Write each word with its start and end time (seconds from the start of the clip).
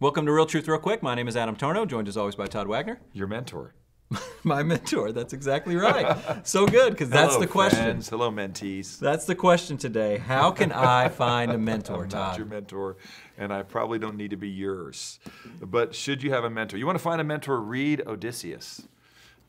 Welcome 0.00 0.24
to 0.24 0.32
Real 0.32 0.46
Truth 0.46 0.66
Real 0.66 0.78
Quick. 0.78 1.02
My 1.02 1.14
name 1.14 1.28
is 1.28 1.36
Adam 1.36 1.54
Tarnow, 1.56 1.86
joined 1.86 2.08
as 2.08 2.16
always 2.16 2.34
by 2.34 2.46
Todd 2.46 2.66
Wagner. 2.66 3.02
Your 3.12 3.26
mentor. 3.26 3.74
My 4.44 4.62
mentor. 4.62 5.12
That's 5.12 5.34
exactly 5.34 5.76
right. 5.76 6.16
so 6.42 6.66
good, 6.66 6.92
because 6.92 7.10
that's 7.10 7.34
Hello, 7.34 7.40
the 7.44 7.46
question. 7.46 7.82
friends. 7.82 8.08
Hello, 8.08 8.30
mentees. 8.30 8.98
That's 8.98 9.26
the 9.26 9.34
question 9.34 9.76
today. 9.76 10.16
How 10.16 10.52
can 10.52 10.72
I 10.72 11.10
find 11.10 11.52
a 11.52 11.58
mentor, 11.58 12.04
I'm 12.04 12.08
Todd? 12.08 12.28
not 12.30 12.38
your 12.38 12.46
mentor, 12.46 12.96
and 13.36 13.52
I 13.52 13.62
probably 13.62 13.98
don't 13.98 14.16
need 14.16 14.30
to 14.30 14.38
be 14.38 14.48
yours. 14.48 15.20
But 15.60 15.94
should 15.94 16.22
you 16.22 16.32
have 16.32 16.44
a 16.44 16.50
mentor? 16.50 16.78
You 16.78 16.86
want 16.86 16.96
to 16.96 17.04
find 17.04 17.20
a 17.20 17.24
mentor, 17.24 17.60
read 17.60 18.02
Odysseus 18.06 18.88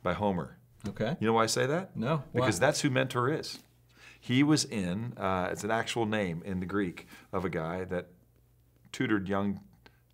by 0.04 0.12
Homer. 0.12 0.58
Okay. 0.86 1.16
You 1.22 1.28
know 1.28 1.34
why 1.34 1.44
I 1.44 1.48
say 1.48 1.66
that? 1.66 1.96
No. 1.96 2.24
Why? 2.34 2.42
Because 2.42 2.60
that's 2.60 2.82
who 2.82 2.90
mentor 2.90 3.30
is. 3.32 3.60
He 4.20 4.44
was 4.44 4.66
in, 4.66 5.14
uh, 5.18 5.48
it's 5.50 5.64
an 5.64 5.72
actual 5.72 6.06
name 6.06 6.44
in 6.44 6.60
the 6.60 6.66
Greek 6.66 7.08
of 7.32 7.46
a 7.46 7.50
guy 7.50 7.86
that 7.86 8.08
tutored 8.92 9.30
young 9.30 9.62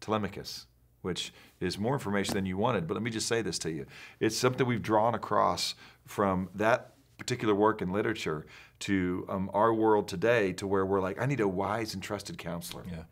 Telemachus, 0.01 0.65
which 1.01 1.33
is 1.59 1.77
more 1.77 1.93
information 1.93 2.33
than 2.33 2.45
you 2.45 2.57
wanted. 2.57 2.87
But 2.87 2.95
let 2.95 3.03
me 3.03 3.11
just 3.11 3.27
say 3.27 3.41
this 3.41 3.59
to 3.59 3.71
you 3.71 3.85
it's 4.19 4.37
something 4.37 4.65
we've 4.65 4.81
drawn 4.81 5.15
across 5.15 5.75
from 6.05 6.49
that 6.55 6.93
particular 7.17 7.55
work 7.55 7.81
in 7.81 7.91
literature 7.91 8.45
to 8.79 9.25
um, 9.27 9.49
our 9.53 9.73
world 9.73 10.07
today 10.07 10.53
to 10.53 10.67
where 10.67 10.85
we're 10.85 11.01
like, 11.01 11.19
I 11.19 11.25
need 11.25 11.39
a 11.39 11.47
wise 11.47 11.93
and 11.93 12.03
trusted 12.03 12.37
counselor. 12.37 12.83
Yeah. 12.89 13.03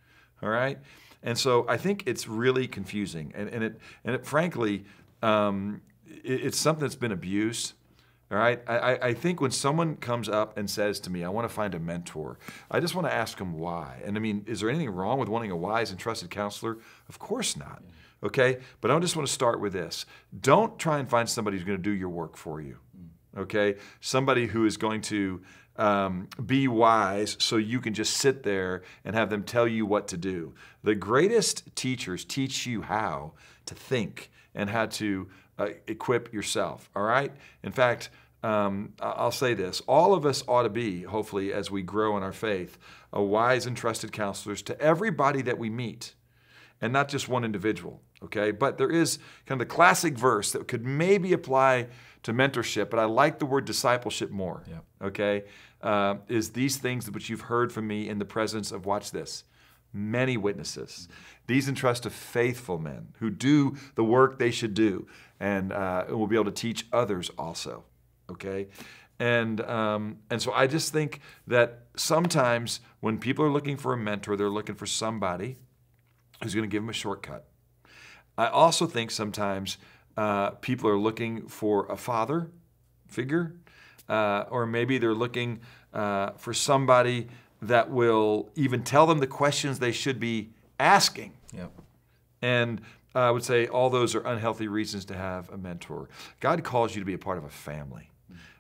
All 0.44 0.50
right? 0.50 0.78
And 1.24 1.38
so 1.38 1.66
I 1.68 1.78
think 1.78 2.04
it's 2.06 2.28
really 2.28 2.68
confusing. 2.68 3.34
And, 3.36 3.50
and, 3.50 3.64
it, 3.64 3.80
and 4.04 4.16
it, 4.16 4.26
frankly, 4.26 4.86
um, 5.24 5.82
it, 6.08 6.46
it's 6.46 6.58
something 6.58 6.82
that's 6.82 6.96
been 6.96 7.12
abused. 7.12 7.74
All 8.32 8.38
right? 8.38 8.62
I, 8.68 8.98
I- 9.02 9.14
think 9.14 9.40
when 9.40 9.52
someone 9.52 9.98
comes 9.98 10.28
up 10.28 10.58
and 10.58 10.70
says 10.70 11.00
to 11.02 11.10
me, 11.12 11.24
I 11.24 11.30
want 11.30 11.48
to 11.48 11.54
find 11.54 11.76
a 11.76 11.80
mentor, 11.80 12.40
I 12.72 12.80
just 12.80 12.96
want 12.96 13.08
to 13.08 13.14
ask 13.14 13.38
them 13.38 13.54
why. 13.58 14.02
And 14.04 14.18
I 14.18 14.20
mean, 14.20 14.44
is 14.48 14.62
there 14.62 14.70
anything 14.70 14.90
wrong 14.90 15.20
with 15.20 15.30
wanting 15.30 15.52
a 15.52 15.56
wise 15.56 15.92
and 15.92 16.00
trusted 16.00 16.30
counselor? 16.30 16.78
Of 17.08 17.20
course 17.20 17.56
not. 17.56 17.84
Okay? 18.24 18.58
But 18.82 18.92
I 18.92 19.00
just 19.00 19.16
want 19.16 19.28
to 19.28 19.34
start 19.34 19.60
with 19.60 19.74
this. 19.74 20.06
Don't 20.42 20.80
try 20.80 21.00
and 21.00 21.08
find 21.10 21.30
somebody 21.30 21.58
who's 21.58 21.66
going 21.66 21.78
to 21.78 21.84
do 21.84 21.92
your 21.92 22.10
work 22.10 22.36
for 22.36 22.62
you 22.62 22.78
okay? 23.38 23.76
Somebody 24.00 24.48
who 24.48 24.66
is 24.66 24.78
going 24.78 25.02
to 25.02 25.42
um, 25.78 26.30
be 26.46 26.68
wise 26.68 27.36
so 27.40 27.58
you 27.58 27.82
can 27.82 27.94
just 27.94 28.18
sit 28.18 28.44
there 28.44 28.84
and 29.04 29.16
have 29.16 29.30
them 29.30 29.44
tell 29.44 29.68
you 29.68 29.86
what 29.86 30.08
to 30.10 30.18
do. 30.18 30.54
The 30.84 30.96
greatest 30.96 31.76
teachers 31.76 32.24
teach 32.24 32.66
you 32.66 32.82
how 32.82 33.34
to 33.66 33.76
think 33.76 34.32
and 34.54 34.70
how 34.70 34.86
to 34.86 35.28
uh, 35.58 35.70
equip 35.88 36.34
yourself, 36.34 36.90
all 36.96 37.04
right? 37.04 37.32
In 37.64 37.72
fact, 37.72 38.10
um, 38.46 38.94
I'll 39.00 39.32
say 39.32 39.56
this 39.56 39.82
all 39.88 40.14
of 40.14 40.26
us 40.26 40.44
ought 40.48 40.64
to 40.64 40.70
be, 40.70 41.02
hopefully, 41.02 41.52
as 41.52 41.72
we 41.72 41.82
grow 41.82 42.16
in 42.16 42.22
our 42.22 42.34
faith, 42.34 42.78
a 43.12 43.22
wise 43.22 43.66
and 43.66 43.76
trusted 43.76 44.12
counselors 44.12 44.62
to 44.64 44.80
everybody 44.80 45.42
that 45.42 45.58
we 45.58 45.70
meet 45.70 46.14
and 46.80 46.94
not 46.94 47.10
just 47.10 47.28
one 47.28 47.44
individual. 47.44 48.02
Okay, 48.24 48.52
but 48.52 48.78
there 48.78 48.92
is 48.92 49.18
kind 49.46 49.60
of 49.60 49.68
the 49.68 49.74
classic 49.74 50.18
verse 50.18 50.52
that 50.52 50.68
could 50.68 50.86
maybe 50.86 51.34
apply 51.34 51.88
to 52.24 52.34
mentorship, 52.34 52.90
but 52.90 53.00
I 53.00 53.06
like 53.06 53.40
the 53.40 53.46
word 53.46 53.66
discipleship 53.66 54.30
more. 54.30 54.64
Yep. 54.68 54.84
Okay, 55.02 55.44
uh, 55.82 56.16
is 56.28 56.52
these 56.52 56.78
things 56.78 57.10
which 57.10 57.30
you've 57.30 57.42
heard 57.42 57.74
from 57.74 57.88
me 57.88 58.08
in 58.08 58.20
the 58.20 58.26
presence 58.26 58.72
of 58.72 58.86
watch 58.86 59.12
this, 59.12 59.44
many 59.92 60.38
witnesses. 60.38 61.08
These 61.48 61.68
entrust 61.68 62.04
to 62.04 62.10
faithful 62.12 62.78
men 62.78 63.10
who 63.20 63.30
do 63.32 63.76
the 63.96 64.04
work 64.04 64.38
they 64.38 64.52
should 64.52 64.76
do, 64.76 65.08
and 65.40 65.74
uh, 65.74 66.06
will 66.10 66.28
be 66.28 66.36
able 66.36 66.46
to 66.46 66.52
teach 66.52 66.86
others 66.94 67.32
also. 67.38 67.84
Okay, 68.30 68.68
and 69.20 69.62
um, 69.62 70.18
and 70.30 70.42
so 70.42 70.52
I 70.52 70.68
just 70.68 70.92
think 70.92 71.22
that 71.48 71.84
sometimes 71.96 72.80
when 73.00 73.18
people 73.18 73.46
are 73.46 73.52
looking 73.52 73.78
for 73.78 73.94
a 73.94 73.98
mentor, 73.98 74.36
they're 74.36 74.50
looking 74.50 74.76
for 74.76 74.86
somebody 74.86 75.58
who's 76.44 76.54
going 76.54 76.68
to 76.68 76.72
give 76.72 76.84
them 76.84 76.90
a 76.90 76.94
shortcut. 76.94 77.46
I 78.38 78.48
also 78.48 78.86
think 78.86 79.12
sometimes 79.12 79.78
uh, 80.18 80.52
people 80.52 80.90
are 80.90 80.98
looking 80.98 81.48
for 81.48 81.86
a 81.88 81.98
father 81.98 82.52
figure, 83.08 83.56
uh, 84.10 84.46
or 84.50 84.66
maybe 84.66 84.98
they're 84.98 85.14
looking 85.14 85.62
uh, 85.94 86.32
for 86.32 86.54
somebody 86.54 87.28
that 87.62 87.90
will 87.90 88.50
even 88.56 88.84
tell 88.84 89.06
them 89.06 89.20
the 89.20 89.28
questions 89.28 89.80
they 89.80 89.92
should 89.92 90.20
be 90.20 90.50
asking. 90.80 91.34
Yep. 91.54 91.72
And 92.42 92.82
I 93.14 93.32
would 93.32 93.44
say 93.44 93.68
all 93.68 93.90
those 93.90 94.14
are 94.14 94.26
unhealthy 94.28 94.68
reasons 94.68 95.06
to 95.06 95.16
have 95.16 95.50
a 95.50 95.58
mentor. 95.58 96.10
God 96.42 96.64
calls 96.64 96.94
you 96.96 97.02
to 97.02 97.06
be 97.06 97.14
a 97.14 97.18
part 97.18 97.38
of 97.38 97.46
a 97.46 97.50
family. 97.50 98.10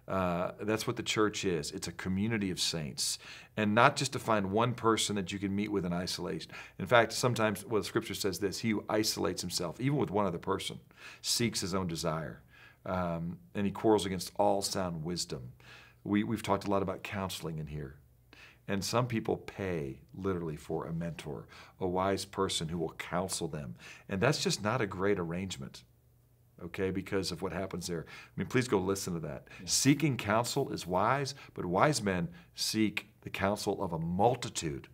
Uh, 0.07 0.51
that's 0.61 0.85
what 0.85 0.95
the 0.95 1.03
church 1.03 1.45
is. 1.45 1.71
It's 1.71 1.87
a 1.87 1.91
community 1.91 2.51
of 2.51 2.59
saints, 2.59 3.17
and 3.57 3.73
not 3.73 3.95
just 3.95 4.13
to 4.13 4.19
find 4.19 4.51
one 4.51 4.73
person 4.75 5.15
that 5.15 5.31
you 5.31 5.39
can 5.39 5.55
meet 5.55 5.71
with 5.71 5.85
in 5.85 5.93
isolation. 5.93 6.51
In 6.77 6.85
fact, 6.85 7.11
sometimes, 7.11 7.65
well, 7.65 7.81
the 7.81 7.87
scripture 7.87 8.13
says 8.13 8.37
this: 8.37 8.59
He 8.59 8.69
who 8.69 8.83
isolates 8.87 9.41
himself, 9.41 9.79
even 9.79 9.97
with 9.97 10.11
one 10.11 10.27
other 10.27 10.37
person, 10.37 10.79
seeks 11.21 11.61
his 11.61 11.73
own 11.73 11.87
desire, 11.87 12.41
um, 12.85 13.39
and 13.55 13.65
he 13.65 13.71
quarrels 13.71 14.05
against 14.05 14.31
all 14.37 14.61
sound 14.61 15.03
wisdom. 15.03 15.53
We, 16.03 16.23
we've 16.23 16.43
talked 16.43 16.67
a 16.67 16.69
lot 16.69 16.83
about 16.83 17.01
counseling 17.01 17.57
in 17.57 17.67
here. 17.67 17.95
And 18.67 18.83
some 18.83 19.07
people 19.07 19.37
pay 19.37 19.99
literally 20.15 20.55
for 20.55 20.85
a 20.85 20.93
mentor, 20.93 21.47
a 21.79 21.87
wise 21.87 22.25
person 22.25 22.69
who 22.69 22.77
will 22.77 22.93
counsel 22.93 23.47
them. 23.47 23.75
And 24.09 24.19
that's 24.19 24.43
just 24.43 24.63
not 24.63 24.81
a 24.81 24.87
great 24.87 25.19
arrangement, 25.19 25.83
okay, 26.63 26.91
because 26.91 27.31
of 27.31 27.41
what 27.41 27.51
happens 27.51 27.87
there. 27.87 28.05
I 28.07 28.39
mean, 28.39 28.47
please 28.47 28.67
go 28.67 28.77
listen 28.77 29.13
to 29.13 29.19
that. 29.21 29.47
Seeking 29.65 30.17
counsel 30.17 30.71
is 30.71 30.87
wise, 30.87 31.35
but 31.53 31.65
wise 31.65 32.01
men 32.01 32.29
seek 32.55 33.07
the 33.21 33.29
counsel 33.29 33.83
of 33.83 33.93
a 33.93 33.99
multitude 33.99 34.87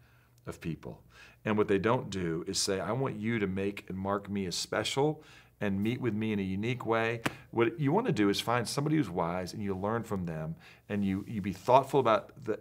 of 0.48 0.62
people. 0.62 1.02
And 1.44 1.58
what 1.58 1.68
they 1.68 1.80
don't 1.80 2.10
do 2.10 2.44
is 2.48 2.60
say, 2.60 2.80
I 2.80 2.92
want 2.92 3.18
you 3.18 3.40
to 3.40 3.48
make 3.48 3.86
and 3.90 3.98
mark 3.98 4.30
me 4.30 4.46
as 4.46 4.56
special 4.56 5.24
and 5.60 5.82
meet 5.82 6.02
with 6.02 6.14
me 6.14 6.34
in 6.34 6.40
a 6.40 6.44
unique 6.44 6.86
way. 6.86 7.22
What 7.52 7.80
you 7.80 7.92
want 7.92 8.08
to 8.08 8.14
do 8.14 8.30
is 8.30 8.42
find 8.42 8.68
somebody 8.68 8.98
who's 8.98 9.10
wise 9.10 9.54
and 9.54 9.62
you 9.62 9.76
learn 9.76 10.04
from 10.04 10.26
them 10.26 10.56
and 10.90 11.06
you, 11.06 11.24
you 11.28 11.42
be 11.42 11.54
thoughtful 11.54 12.00
about 12.00 12.32
the 12.44 12.60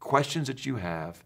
questions 0.00 0.48
that 0.48 0.66
you 0.66 0.76
have 0.76 1.22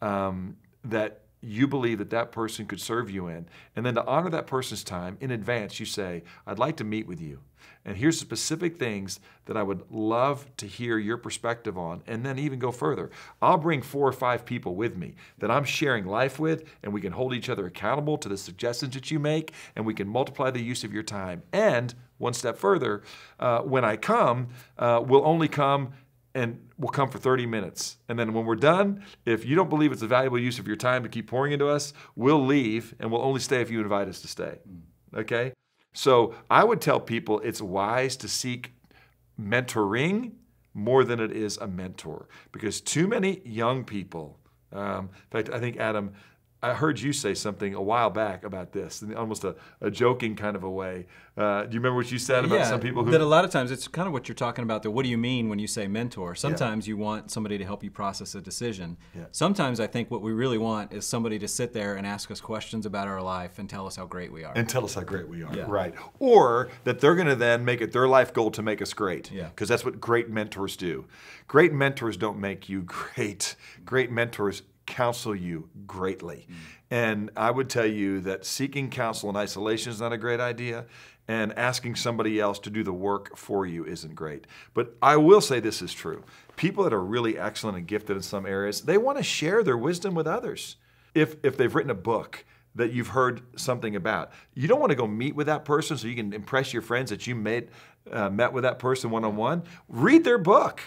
um, 0.00 0.56
that 0.84 1.22
you 1.42 1.66
believe 1.66 1.98
that 1.98 2.10
that 2.10 2.32
person 2.32 2.66
could 2.66 2.80
serve 2.80 3.10
you 3.10 3.26
in. 3.26 3.46
And 3.74 3.84
then 3.84 3.94
to 3.94 4.06
honor 4.06 4.30
that 4.30 4.46
person's 4.46 4.84
time 4.84 5.18
in 5.20 5.30
advance, 5.30 5.80
you 5.80 5.86
say, 5.86 6.22
I'd 6.46 6.58
like 6.58 6.76
to 6.76 6.84
meet 6.84 7.06
with 7.06 7.20
you. 7.20 7.40
And 7.84 7.96
here's 7.96 8.18
specific 8.18 8.76
things 8.76 9.18
that 9.46 9.56
I 9.56 9.62
would 9.64 9.90
love 9.90 10.46
to 10.58 10.66
hear 10.66 10.98
your 10.98 11.16
perspective 11.16 11.76
on, 11.76 12.02
and 12.06 12.24
then 12.24 12.38
even 12.38 12.60
go 12.60 12.70
further. 12.70 13.10
I'll 13.40 13.56
bring 13.56 13.82
four 13.82 14.06
or 14.06 14.12
five 14.12 14.44
people 14.44 14.76
with 14.76 14.96
me 14.96 15.16
that 15.38 15.50
I'm 15.50 15.64
sharing 15.64 16.06
life 16.06 16.38
with, 16.38 16.64
and 16.84 16.92
we 16.92 17.00
can 17.00 17.12
hold 17.12 17.34
each 17.34 17.48
other 17.48 17.66
accountable 17.66 18.18
to 18.18 18.28
the 18.28 18.36
suggestions 18.36 18.94
that 18.94 19.10
you 19.10 19.18
make, 19.18 19.52
and 19.74 19.84
we 19.84 19.94
can 19.94 20.06
multiply 20.06 20.50
the 20.50 20.62
use 20.62 20.84
of 20.84 20.92
your 20.92 21.02
time. 21.02 21.42
And 21.52 21.92
one 22.18 22.34
step 22.34 22.56
further, 22.56 23.02
uh, 23.40 23.62
when 23.62 23.84
I 23.84 23.96
come, 23.96 24.48
uh, 24.78 25.02
we'll 25.04 25.26
only 25.26 25.48
come 25.48 25.92
and 26.34 26.68
we'll 26.78 26.90
come 26.90 27.08
for 27.08 27.18
30 27.18 27.46
minutes. 27.46 27.98
And 28.08 28.18
then 28.18 28.32
when 28.32 28.46
we're 28.46 28.56
done, 28.56 29.04
if 29.26 29.44
you 29.44 29.54
don't 29.54 29.68
believe 29.68 29.92
it's 29.92 30.02
a 30.02 30.06
valuable 30.06 30.38
use 30.38 30.58
of 30.58 30.66
your 30.66 30.76
time 30.76 31.02
to 31.02 31.08
keep 31.08 31.28
pouring 31.28 31.52
into 31.52 31.68
us, 31.68 31.92
we'll 32.16 32.44
leave 32.44 32.94
and 32.98 33.10
we'll 33.10 33.22
only 33.22 33.40
stay 33.40 33.60
if 33.60 33.70
you 33.70 33.80
invite 33.80 34.08
us 34.08 34.20
to 34.22 34.28
stay. 34.28 34.58
Okay? 35.14 35.52
So 35.92 36.34
I 36.50 36.64
would 36.64 36.80
tell 36.80 37.00
people 37.00 37.40
it's 37.40 37.60
wise 37.60 38.16
to 38.18 38.28
seek 38.28 38.72
mentoring 39.40 40.32
more 40.74 41.04
than 41.04 41.20
it 41.20 41.32
is 41.32 41.58
a 41.58 41.66
mentor 41.66 42.28
because 42.50 42.80
too 42.80 43.06
many 43.06 43.42
young 43.44 43.84
people, 43.84 44.38
um, 44.72 45.10
in 45.12 45.30
fact, 45.30 45.50
I 45.50 45.60
think, 45.60 45.76
Adam, 45.76 46.14
I 46.64 46.74
heard 46.74 47.00
you 47.00 47.12
say 47.12 47.34
something 47.34 47.74
a 47.74 47.82
while 47.82 48.08
back 48.08 48.44
about 48.44 48.70
this 48.70 49.02
in 49.02 49.14
almost 49.16 49.42
a, 49.42 49.56
a 49.80 49.90
joking 49.90 50.36
kind 50.36 50.54
of 50.54 50.62
a 50.62 50.70
way. 50.70 51.06
Uh, 51.36 51.64
do 51.64 51.74
you 51.74 51.80
remember 51.80 51.96
what 51.96 52.12
you 52.12 52.18
said 52.18 52.44
about 52.44 52.54
yeah, 52.60 52.68
some 52.68 52.78
people 52.78 53.04
who. 53.04 53.10
that 53.10 53.20
a 53.20 53.26
lot 53.26 53.44
of 53.44 53.50
times 53.50 53.72
it's 53.72 53.88
kind 53.88 54.06
of 54.06 54.12
what 54.12 54.28
you're 54.28 54.36
talking 54.36 54.62
about. 54.62 54.82
There, 54.82 54.90
what 54.90 55.02
do 55.02 55.08
you 55.08 55.18
mean 55.18 55.48
when 55.48 55.58
you 55.58 55.66
say 55.66 55.88
mentor? 55.88 56.36
Sometimes 56.36 56.86
you 56.86 56.96
want 56.96 57.32
somebody 57.32 57.58
to 57.58 57.64
help 57.64 57.82
you 57.82 57.90
process 57.90 58.36
a 58.36 58.40
decision. 58.40 58.96
Yeah. 59.12 59.24
Sometimes 59.32 59.80
I 59.80 59.88
think 59.88 60.10
what 60.10 60.22
we 60.22 60.30
really 60.30 60.58
want 60.58 60.92
is 60.92 61.04
somebody 61.04 61.36
to 61.40 61.48
sit 61.48 61.72
there 61.72 61.96
and 61.96 62.06
ask 62.06 62.30
us 62.30 62.40
questions 62.40 62.86
about 62.86 63.08
our 63.08 63.20
life 63.20 63.58
and 63.58 63.68
tell 63.68 63.88
us 63.88 63.96
how 63.96 64.06
great 64.06 64.30
we 64.30 64.44
are. 64.44 64.52
and 64.54 64.68
tell 64.68 64.84
us 64.84 64.94
how 64.94 65.00
great 65.00 65.28
we 65.28 65.42
are. 65.42 65.52
Yeah. 65.56 65.64
Right. 65.66 65.94
Or 66.20 66.70
that 66.84 67.00
they're 67.00 67.16
going 67.16 67.26
to 67.26 67.34
then 67.34 67.64
make 67.64 67.80
it 67.80 67.92
their 67.92 68.06
life 68.06 68.32
goal 68.32 68.52
to 68.52 68.62
make 68.62 68.80
us 68.80 68.92
great. 68.92 69.32
Yeah. 69.32 69.48
Because 69.48 69.68
that's 69.68 69.84
what 69.84 70.00
great 70.00 70.28
mentors 70.30 70.76
do. 70.76 71.06
Great 71.48 71.72
mentors 71.72 72.16
don't 72.16 72.38
make 72.38 72.68
you 72.68 72.82
great. 72.86 73.56
Great 73.84 74.12
mentors 74.12 74.62
counsel 74.86 75.34
you 75.34 75.68
greatly. 75.86 76.46
And 76.90 77.30
I 77.36 77.50
would 77.50 77.70
tell 77.70 77.86
you 77.86 78.20
that 78.20 78.44
seeking 78.44 78.90
counsel 78.90 79.30
in 79.30 79.36
isolation 79.36 79.92
is 79.92 80.00
not 80.00 80.12
a 80.12 80.18
great 80.18 80.40
idea. 80.40 80.86
And 81.28 81.56
asking 81.56 81.94
somebody 81.94 82.40
else 82.40 82.58
to 82.60 82.70
do 82.70 82.82
the 82.82 82.92
work 82.92 83.36
for 83.36 83.64
you 83.64 83.84
isn't 83.86 84.14
great. 84.14 84.46
But 84.74 84.96
I 85.00 85.16
will 85.16 85.40
say 85.40 85.60
this 85.60 85.80
is 85.80 85.94
true. 85.94 86.24
People 86.56 86.82
that 86.84 86.92
are 86.92 87.02
really 87.02 87.38
excellent 87.38 87.78
and 87.78 87.86
gifted 87.86 88.16
in 88.16 88.22
some 88.22 88.44
areas, 88.44 88.82
they 88.82 88.98
want 88.98 89.18
to 89.18 89.24
share 89.24 89.62
their 89.62 89.78
wisdom 89.78 90.14
with 90.14 90.26
others. 90.26 90.76
If, 91.14 91.36
if 91.44 91.56
they've 91.56 91.72
written 91.72 91.90
a 91.90 91.94
book 91.94 92.44
that 92.74 92.92
you've 92.92 93.08
heard 93.08 93.42
something 93.56 93.96
about. 93.96 94.32
You 94.54 94.66
don't 94.68 94.80
want 94.80 94.90
to 94.90 94.96
go 94.96 95.06
meet 95.06 95.34
with 95.34 95.46
that 95.46 95.64
person 95.64 95.96
so 95.96 96.06
you 96.06 96.14
can 96.14 96.32
impress 96.32 96.72
your 96.72 96.82
friends 96.82 97.10
that 97.10 97.26
you 97.26 97.34
made, 97.34 97.68
uh, 98.10 98.30
met 98.30 98.52
with 98.52 98.64
that 98.64 98.78
person 98.78 99.10
one 99.10 99.24
on 99.24 99.36
one. 99.36 99.62
Read 99.88 100.24
their 100.24 100.38
book. 100.38 100.80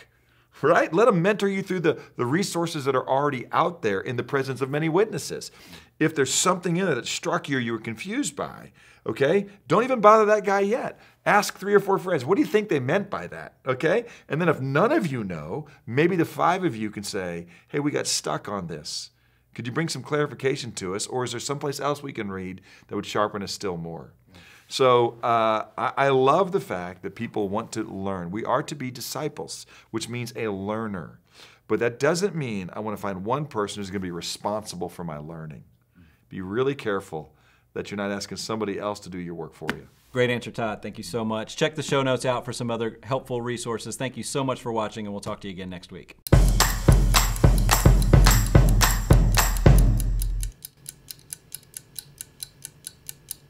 Right? 0.62 0.94
Let 0.94 1.06
them 1.06 1.22
mentor 1.22 1.48
you 1.48 1.62
through 1.62 1.81
the, 1.81 2.00
the 2.16 2.25
resources 2.25 2.86
that 2.86 2.96
are 2.96 3.07
already 3.07 3.46
out 3.52 3.81
there 3.81 4.00
in 4.00 4.16
the 4.16 4.24
presence 4.24 4.62
of 4.62 4.69
many 4.69 4.90
witnesses. 4.90 5.52
If 6.00 6.16
there's 6.16 6.34
something 6.34 6.78
in 6.78 6.88
it 6.88 6.96
that 6.96 7.07
struck 7.07 7.50
you 7.50 7.57
or 7.57 7.62
you 7.62 7.74
were 7.74 7.80
confused 7.80 8.36
by, 8.36 8.72
okay, 9.06 9.48
don't 9.68 9.84
even 9.84 10.02
bother 10.02 10.25
that 10.25 10.46
guy 10.46 10.62
yet. 10.62 11.00
Ask 11.25 11.57
three 11.57 11.74
or 11.74 11.80
four 11.80 11.98
friends, 11.98 12.25
what 12.25 12.36
do 12.36 12.42
you 12.42 12.48
think 12.48 12.69
they 12.69 12.80
meant 12.80 13.10
by 13.10 13.28
that? 13.28 13.56
Okay? 13.66 14.06
And 14.28 14.40
then 14.40 14.50
if 14.50 14.62
none 14.62 14.92
of 14.92 15.07
you 15.07 15.24
know, 15.24 15.68
maybe 15.86 16.16
the 16.16 16.25
five 16.25 16.63
of 16.63 16.75
you 16.75 16.92
can 16.92 17.04
say, 17.04 17.48
hey, 17.68 17.80
we 17.80 17.92
got 17.92 18.08
stuck 18.08 18.48
on 18.48 18.68
this. 18.68 19.12
Could 19.54 19.66
you 19.66 19.74
bring 19.74 19.88
some 19.88 20.04
clarification 20.04 20.74
to 20.74 20.96
us? 20.96 21.08
Or 21.08 21.24
is 21.24 21.31
there 21.31 21.40
someplace 21.40 21.80
else 21.80 22.04
we 22.04 22.12
can 22.12 22.30
read 22.30 22.62
that 22.88 22.96
would 22.96 23.06
sharpen 23.06 23.42
us 23.42 23.54
still 23.54 23.78
more? 23.78 24.13
So 24.68 25.18
uh, 25.22 25.66
I, 25.78 25.94
I 25.98 26.10
love 26.10 26.52
the 26.52 26.60
fact 26.60 27.04
that 27.04 27.16
people 27.16 27.50
want 27.50 27.72
to 27.74 27.84
learn. 27.84 28.32
We 28.32 28.44
are 28.46 28.64
to 28.64 28.76
be 28.76 28.92
disciples, 28.92 29.66
which 29.92 30.10
means 30.10 30.34
a 30.36 30.48
learner. 30.48 31.20
But 31.68 31.80
that 31.80 32.00
doesn't 32.00 32.36
mean 32.36 32.70
I 32.74 32.80
want 32.80 32.98
to 32.98 33.02
find 33.02 33.26
one 33.26 33.46
person 33.46 33.80
who's 33.80 33.90
going 33.90 34.02
to 34.02 34.06
be 34.06 34.12
responsible 34.12 34.90
for 34.90 35.04
my 35.04 35.18
learning. 35.18 35.64
Be 36.30 36.42
really 36.42 36.76
careful 36.76 37.34
that 37.74 37.92
you're 37.92 37.98
not 37.98 38.12
asking 38.12 38.38
somebody 38.38 38.80
else 38.80 39.00
to 39.02 39.10
do 39.10 39.18
your 39.18 39.36
work 39.36 39.54
for 39.54 39.68
you. 39.74 39.88
Great 40.12 40.30
answer, 40.30 40.50
Todd. 40.50 40.82
Thank 40.82 40.98
you 40.98 41.04
so 41.04 41.26
much. 41.26 41.58
Check 41.58 41.76
the 41.76 41.84
show 41.84 42.02
notes 42.02 42.24
out 42.24 42.46
for 42.46 42.54
some 42.54 42.72
other 42.72 43.00
helpful 43.04 43.42
resources. 43.42 43.98
Thank 43.98 44.16
you 44.16 44.24
so 44.24 44.44
much 44.44 44.62
for 44.62 44.72
watching, 44.72 45.06
and 45.06 45.14
we'll 45.14 45.22
talk 45.22 45.42
to 45.42 45.48
you 45.48 45.54
again 45.54 45.70
next 45.70 45.92
week. 45.92 46.16